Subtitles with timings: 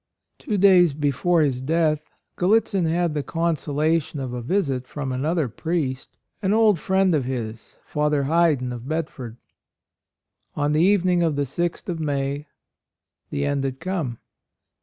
[0.39, 6.17] Two days before his death Gallitzin had the consolation of a visit from another priest,
[6.41, 9.37] an old friend of his— Father Heyden, of Bedford.
[10.55, 12.47] On the evening of the 6th of May
[13.29, 14.17] the end had come.